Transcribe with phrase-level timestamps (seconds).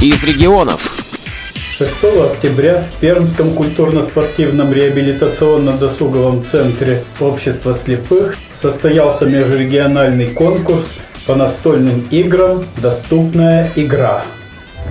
[0.00, 0.94] из регионов.
[1.76, 1.90] 6
[2.32, 10.84] октября в Пермском культурно-спортивном реабилитационно-досуговом центре Общества слепых состоялся межрегиональный конкурс
[11.26, 14.22] по настольным играм «Доступная игра».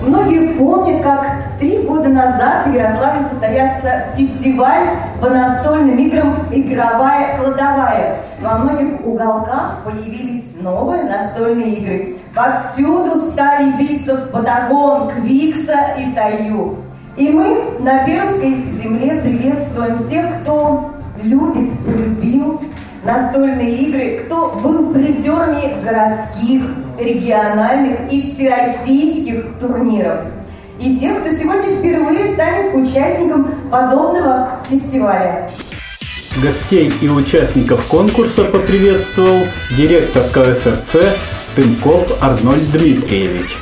[0.01, 4.89] Многие помнят, как три года назад в Ярославле состоялся фестиваль
[5.21, 8.19] по настольным играм «Игровая кладовая».
[8.41, 12.16] Во многих уголках появились новые настольные игры.
[12.37, 16.75] Повсюду стали биться в Патагон, Квикса и Таю.
[17.15, 20.91] И мы на Пермской земле приветствуем всех, кто
[21.23, 22.61] любит, полюбил
[23.03, 26.61] настольные игры, кто был призерами городских,
[26.99, 30.19] региональных и всероссийских турниров.
[30.79, 35.49] И тех, кто сегодня впервые станет участником подобного фестиваля.
[36.39, 39.39] Гостей и участников конкурса поприветствовал
[39.75, 41.17] директор КСРЦ
[41.57, 43.57] Тынков Арнольд Дмитриевич.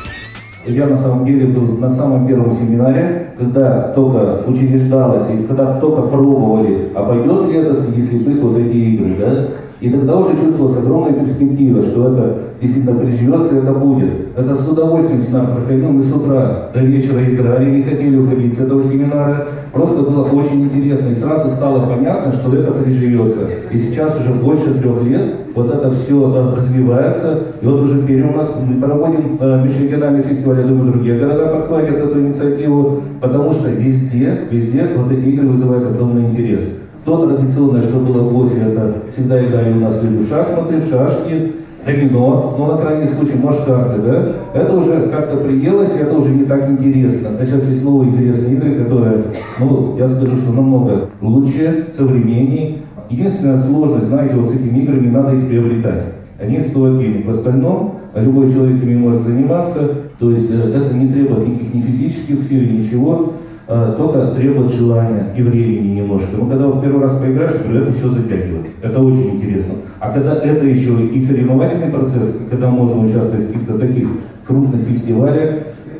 [0.65, 6.01] Я на самом деле был на самом первом семинаре, когда только учреждалось, и когда только
[6.01, 9.47] пробовали, а пойдет ли это среди слепых вот эти игры, да?
[9.81, 14.37] И тогда уже чувствовалась огромная перспектива, что это действительно приживется, это будет.
[14.37, 15.89] Это с удовольствием семинар проходил.
[15.89, 19.47] Мы с утра до вечера играли, не хотели уходить с этого семинара.
[19.73, 21.09] Просто было очень интересно.
[21.09, 23.41] И сразу стало понятно, что это приживется.
[23.69, 27.39] И сейчас уже больше трех лет вот это все развивается.
[27.61, 31.47] И вот уже теперь у нас мы проводим э, межрегиональный фестиваль, я думаю, другие города
[31.47, 36.63] подхватят эту инициативу, потому что везде, везде вот эти игры вызывают огромный интерес.
[37.05, 40.89] То традиционное, что было в ВОСе, это всегда играли у нас люди в шахматы, в
[40.89, 41.53] шашки,
[41.85, 44.59] домино, ну, на крайний случай, может, карты, да?
[44.59, 47.29] Это уже как-то приелось, и это уже не так интересно.
[47.39, 49.23] А сейчас есть новые интересные игры, которые,
[49.59, 52.79] ну, я скажу, что намного лучше, современнее.
[53.11, 56.05] Единственная сложность, знаете, вот с этими играми надо их приобретать.
[56.41, 57.27] Они стоят денег.
[57.27, 61.81] В остальном любой человек ими может заниматься, то есть э, это не требует никаких ни
[61.81, 63.33] физических сил, ничего.
[63.67, 66.37] А, только требует желания и времени немножко.
[66.37, 68.67] Но когда вот первый раз поиграешь, это все затягивает.
[68.83, 69.73] Это очень интересно.
[69.99, 74.07] А когда это еще и соревновательный процесс, когда можно участвовать в каких-то таких
[74.45, 75.49] крупных фестивалях,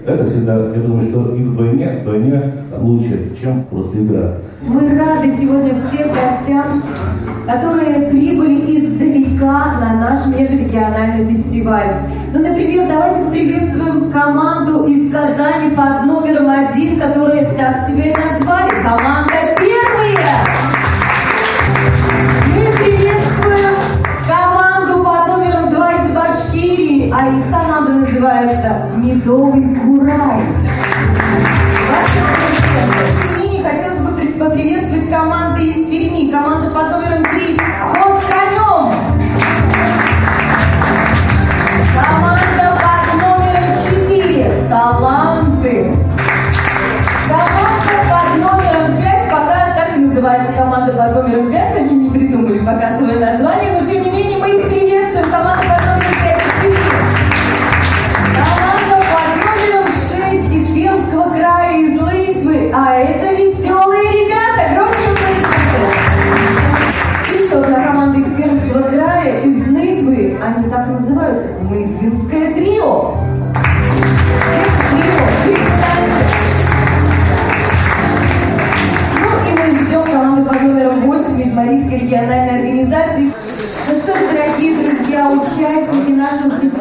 [0.05, 4.35] это всегда, я думаю, что и вдвойне, вдвойне лучше, чем просто игра.
[4.67, 6.65] Мы рады сегодня всем гостям,
[7.47, 11.95] которые прибыли издалека на наш межрегиональный фестиваль.
[12.31, 16.04] Ну, например, давайте приветствуем команду из Казани под
[16.99, 18.69] которые так себя и назвали.
[18.81, 20.45] Команда первая!
[22.47, 23.75] Мы приветствуем
[24.27, 29.74] команду под номером два из Башкирии, а их команда называется «Медовый
[50.55, 51.77] команда под номером 5.
[51.77, 55.25] Они не придумали пока свое название, но тем не менее мы их приветствуем.
[55.25, 56.77] Команда под номером 5 из
[58.35, 62.71] Команда под номером 6 из Пермского края, из Лысьвы.
[62.73, 64.61] А это веселые ребята.
[64.73, 65.09] Громче
[67.37, 70.39] Еще одна команда из Пермского края, из Нытвы.
[70.41, 71.49] Они так и называются.
[71.69, 72.53] Нытвинское.
[72.53, 73.24] Трио,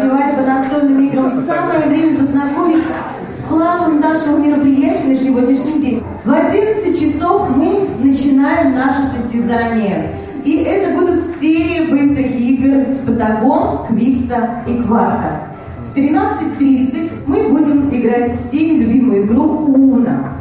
[0.04, 2.82] фестиваля по настольным играм, самое время познакомить
[3.28, 6.02] с планом нашего мероприятия на сегодняшний день.
[6.24, 10.10] В 11 часов мы начинаем наше состязание.
[10.44, 15.40] И это будут серии быстрых игр в Патагон, Квикса и Кварта.
[15.86, 20.34] В 13.30 мы будем играть в всеми любимую игру Уна.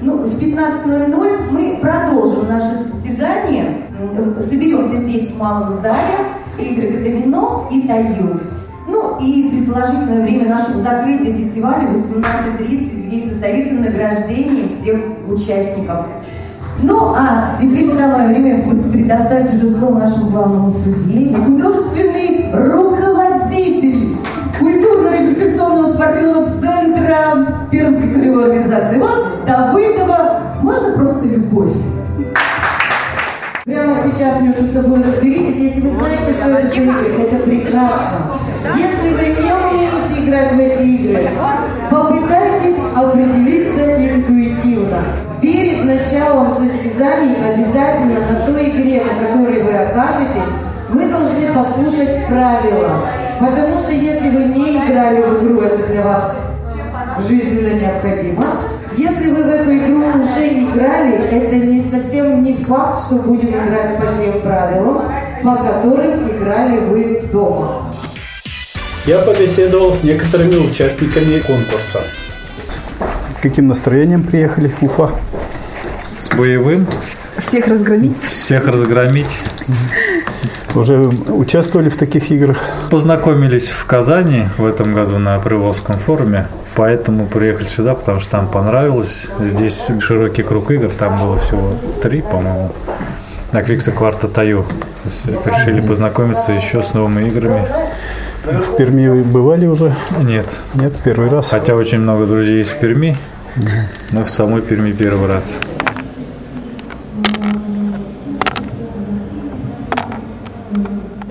[0.00, 3.82] Ну, в 15.00 мы продолжим наше состязание.
[4.48, 6.24] Соберемся здесь в малом зале.
[6.58, 8.40] Игры Катамино и Таю.
[9.20, 16.06] И предположительное время нашего закрытия фестиваля 18.30, где состоится награждение всех участников.
[16.82, 24.16] Ну, а теперь самое время предоставить уже слово нашему главному судье, художественный руководитель
[24.60, 30.42] культурно-реабилитационного спортивного центра Пермской краевой организации ВОЗ Давыдова.
[30.62, 31.72] Можно просто любовь?
[33.64, 38.38] Прямо сейчас между собой разберитесь, если вы знаете, что это это прекрасно.
[38.76, 41.30] Если вы не умеете играть в эти игры,
[41.90, 44.98] попытайтесь определиться интуитивно.
[45.40, 50.52] Перед началом состязаний обязательно на той игре, на которой вы окажетесь,
[50.90, 53.08] вы должны послушать правила.
[53.38, 56.32] Потому что если вы не играли в игру, это для вас
[57.28, 58.44] жизненно необходима.
[58.96, 63.96] Если вы в эту игру уже играли, это не совсем не факт, что будем играть
[63.96, 65.02] по тем правилам,
[65.44, 67.87] по которым играли вы дома.
[69.06, 72.02] Я побеседовал с некоторыми участниками конкурса.
[72.70, 75.10] С каким настроением приехали в Уфа?
[76.18, 76.86] С боевым.
[77.38, 78.16] Всех разгромить?
[78.22, 79.38] Всех разгромить.
[80.74, 80.98] Уже
[81.28, 82.58] участвовали в таких играх?
[82.90, 86.46] Познакомились в Казани в этом году на Приволжском форуме.
[86.74, 89.28] Поэтому приехали сюда, потому что там понравилось.
[89.40, 92.72] Здесь широкий круг игр, там было всего три, по-моему.
[93.52, 94.66] На Квикса Кварта Таю.
[95.24, 97.66] Решили познакомиться еще с новыми играми.
[98.48, 99.94] В Перми вы бывали уже?
[100.22, 100.46] Нет.
[100.74, 101.50] Нет, первый раз.
[101.50, 103.14] Хотя очень много друзей из Перми,
[104.10, 105.58] но в самой Перми первый раз.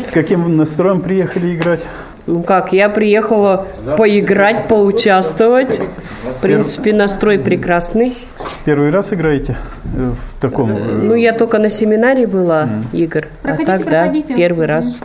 [0.04, 1.82] С каким настроем приехали играть?
[2.28, 5.80] Ну как, я приехала поиграть, поучаствовать.
[6.24, 8.18] В принципе, настрой прекрасный.
[8.66, 9.56] Первый раз играете
[9.96, 10.72] э, в таком?
[10.72, 13.28] э, Ну, я только на семинаре была, Игорь.
[13.44, 15.00] А так, да, первый раз.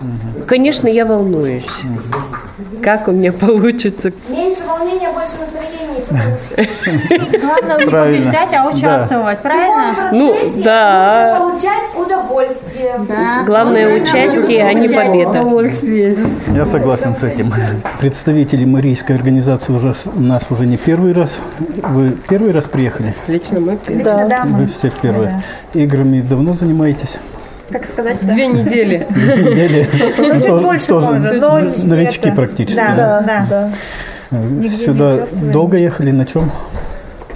[0.46, 1.64] Конечно, я волнуюсь.
[2.82, 4.12] Как у меня получится.
[4.92, 5.82] Волнения, больше настроения.
[7.40, 9.94] Главное не побеждать, а участвовать, правильно?
[10.12, 11.36] Ну, да.
[11.38, 12.94] Получать удовольствие.
[13.08, 13.42] Да.
[13.44, 15.46] Главное участие, а не победа.
[16.54, 17.52] Я согласен с этим.
[18.00, 21.40] Представители Марийской организации уже у нас уже не первый раз.
[21.82, 23.14] Вы первый раз приехали?
[23.26, 25.42] Лично мы Лично, да, Вы все первые.
[25.74, 27.18] Играми давно занимаетесь?
[27.70, 29.06] как сказать, Две недели.
[29.10, 29.88] Недели?
[30.18, 32.76] Ну, то- больше тоже тоже, но Новички практически.
[32.76, 33.70] Да, да.
[34.84, 36.50] Сюда долго ехали на чем?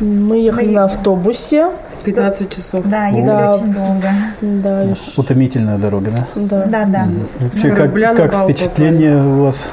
[0.00, 1.68] Мы ехали на автобусе.
[2.04, 2.84] 15 часов.
[2.84, 3.54] Да, ехали Да.
[3.54, 4.08] очень долго.
[4.40, 6.26] Да, ш- Утомительная дорога, да?
[6.36, 6.64] да.
[6.66, 7.08] Да, да.
[7.40, 9.66] Вообще, как, как впечатление у вас?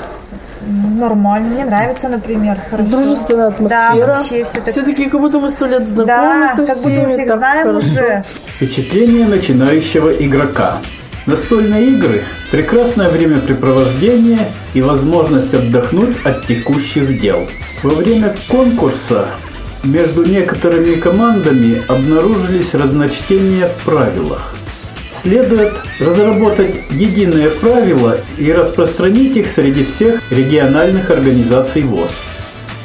[0.97, 2.57] Нормально, мне нравится, например.
[2.71, 2.89] Хорошо.
[2.89, 3.55] Дружественная Да,
[3.89, 4.07] атмосфера.
[4.07, 4.69] вообще все так.
[4.69, 6.07] Все такие, как будто мы сто лет знакомы
[6.47, 7.05] Да, со как будто всеми.
[7.05, 7.87] мы всех так знаем хорошо.
[7.87, 8.23] уже.
[8.55, 10.77] Впечатление начинающего игрока.
[11.25, 17.47] Настольные игры– прекрасное времяпрепровождение и возможность отдохнуть от текущих дел.
[17.81, 19.27] Во время конкурса
[19.85, 24.53] между некоторыми командами обнаружились разночтения в правилах.
[25.21, 32.11] Следует разработать единые правила и распространить их среди всех региональных организаций ВОЗ.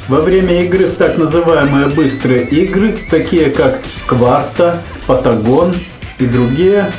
[0.07, 5.75] Во время игры в так называемые быстрые игры, такие как Кварта, Патагон
[6.19, 6.89] и другие,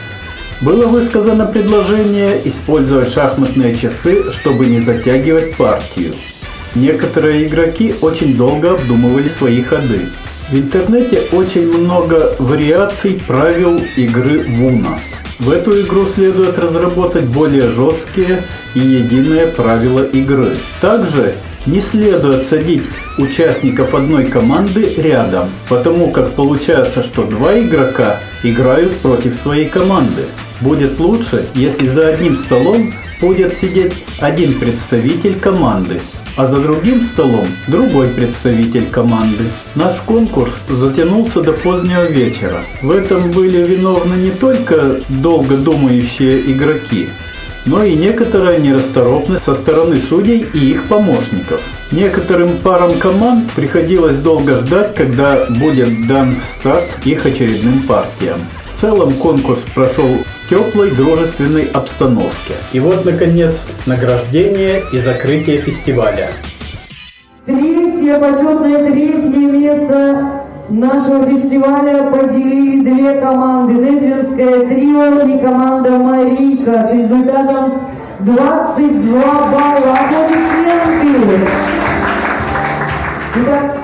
[0.61, 6.13] было высказано предложение использовать шахматные часы, чтобы не затягивать партию.
[6.75, 10.09] Некоторые игроки очень долго обдумывали свои ходы.
[10.51, 14.99] В интернете очень много вариаций правил игры Вуна.
[15.39, 20.57] В эту игру следует разработать более жесткие и единые правила игры.
[20.81, 21.35] Также
[21.67, 22.83] не следует садить
[23.17, 30.27] участников одной команды рядом, потому как получается, что два игрока играют против своей команды.
[30.61, 36.01] Будет лучше, если за одним столом будет сидеть один представитель команды,
[36.37, 39.45] а за другим столом другой представитель команды.
[39.75, 42.63] Наш конкурс затянулся до позднего вечера.
[42.83, 47.09] В этом были виновны не только долго думающие игроки,
[47.65, 51.63] но и некоторая нерасторопность со стороны судей и их помощников.
[51.91, 58.41] Некоторым парам команд приходилось долго ждать, когда будет дан старт их очередным партиям.
[58.77, 60.19] В целом конкурс прошел
[60.51, 62.55] теплой дружественной обстановке.
[62.73, 63.55] И вот, наконец,
[63.87, 66.29] награждение и закрытие фестиваля.
[67.47, 73.75] Третье, почетное третье место нашего фестиваля поделили две команды.
[73.75, 77.83] Нетвинское трио и команда Марика с результатом
[78.21, 79.99] 22 балла.
[80.01, 81.49] Аплодисменты!
[83.37, 83.80] Итак,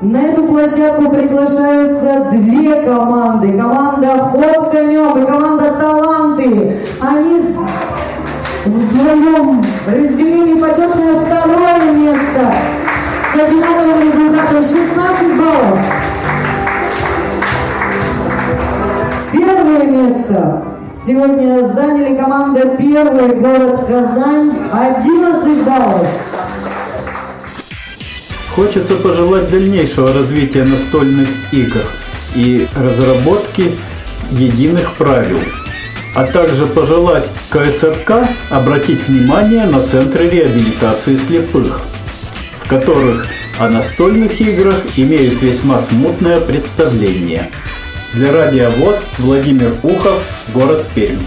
[0.00, 3.58] на эту площадку приглашаются две команды.
[3.58, 6.76] Команда «Ход конем» и команда «Таланты».
[7.00, 7.40] Они
[8.64, 12.52] вдвоем разделили почетное второе место
[13.32, 15.78] с одинаковым результатом 16 баллов.
[19.32, 20.62] Первое место
[21.04, 26.06] сегодня заняли команда «Первый город Казань» 11 баллов.
[28.58, 31.84] Хочется пожелать дальнейшего развития настольных игр
[32.34, 33.70] и разработки
[34.32, 35.38] единых правил,
[36.16, 41.82] а также пожелать КСРК обратить внимание на центры реабилитации слепых,
[42.64, 43.28] в которых
[43.60, 47.52] о настольных играх имеют весьма смутное представление.
[48.12, 50.20] Для радиовоз Владимир Ухов,
[50.52, 51.20] город Пермь.